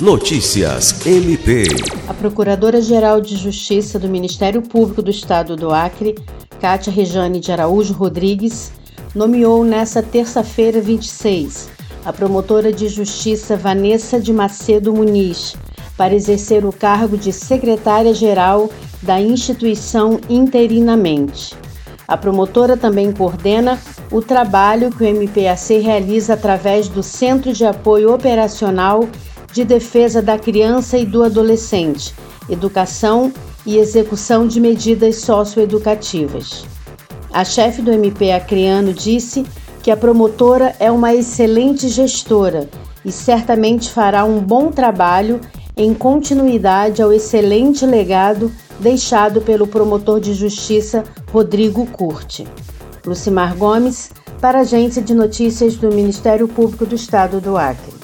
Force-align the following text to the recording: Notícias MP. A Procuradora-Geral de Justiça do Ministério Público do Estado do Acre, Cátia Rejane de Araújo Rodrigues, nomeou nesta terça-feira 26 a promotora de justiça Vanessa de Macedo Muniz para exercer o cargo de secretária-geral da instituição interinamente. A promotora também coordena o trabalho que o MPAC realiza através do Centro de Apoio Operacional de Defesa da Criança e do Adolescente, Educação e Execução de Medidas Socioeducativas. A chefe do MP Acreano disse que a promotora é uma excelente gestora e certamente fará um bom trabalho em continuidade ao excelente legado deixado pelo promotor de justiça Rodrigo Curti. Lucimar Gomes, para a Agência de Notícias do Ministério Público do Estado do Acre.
Notícias 0.00 1.04
MP. 1.04 1.64
A 2.06 2.14
Procuradora-Geral 2.14 3.20
de 3.20 3.36
Justiça 3.36 3.98
do 3.98 4.08
Ministério 4.08 4.62
Público 4.62 5.02
do 5.02 5.10
Estado 5.10 5.56
do 5.56 5.72
Acre, 5.74 6.14
Cátia 6.60 6.92
Rejane 6.92 7.40
de 7.40 7.50
Araújo 7.50 7.94
Rodrigues, 7.94 8.70
nomeou 9.12 9.64
nesta 9.64 10.00
terça-feira 10.00 10.80
26 10.80 11.68
a 12.04 12.12
promotora 12.12 12.72
de 12.72 12.86
justiça 12.86 13.56
Vanessa 13.56 14.20
de 14.20 14.32
Macedo 14.32 14.94
Muniz 14.94 15.56
para 15.96 16.14
exercer 16.14 16.64
o 16.64 16.72
cargo 16.72 17.18
de 17.18 17.32
secretária-geral 17.32 18.70
da 19.02 19.20
instituição 19.20 20.20
interinamente. 20.30 21.56
A 22.06 22.16
promotora 22.16 22.76
também 22.76 23.10
coordena 23.10 23.76
o 24.12 24.22
trabalho 24.22 24.92
que 24.92 25.02
o 25.02 25.06
MPAC 25.08 25.80
realiza 25.80 26.34
através 26.34 26.88
do 26.88 27.02
Centro 27.02 27.52
de 27.52 27.64
Apoio 27.66 28.14
Operacional 28.14 29.00
de 29.52 29.64
Defesa 29.64 30.20
da 30.20 30.38
Criança 30.38 30.98
e 30.98 31.04
do 31.04 31.22
Adolescente, 31.22 32.14
Educação 32.48 33.32
e 33.64 33.76
Execução 33.76 34.46
de 34.46 34.60
Medidas 34.60 35.16
Socioeducativas. 35.16 36.64
A 37.32 37.44
chefe 37.44 37.82
do 37.82 37.92
MP 37.92 38.32
Acreano 38.32 38.92
disse 38.92 39.44
que 39.82 39.90
a 39.90 39.96
promotora 39.96 40.74
é 40.80 40.90
uma 40.90 41.14
excelente 41.14 41.88
gestora 41.88 42.68
e 43.04 43.12
certamente 43.12 43.90
fará 43.90 44.24
um 44.24 44.40
bom 44.40 44.70
trabalho 44.70 45.40
em 45.76 45.94
continuidade 45.94 47.00
ao 47.00 47.12
excelente 47.12 47.86
legado 47.86 48.50
deixado 48.80 49.40
pelo 49.40 49.66
promotor 49.66 50.20
de 50.20 50.34
justiça 50.34 51.04
Rodrigo 51.32 51.86
Curti. 51.86 52.46
Lucimar 53.06 53.56
Gomes, 53.56 54.10
para 54.40 54.58
a 54.58 54.62
Agência 54.62 55.02
de 55.02 55.14
Notícias 55.14 55.76
do 55.76 55.88
Ministério 55.88 56.46
Público 56.46 56.84
do 56.84 56.94
Estado 56.94 57.40
do 57.40 57.56
Acre. 57.56 57.97